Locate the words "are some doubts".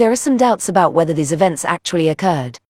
0.10-0.70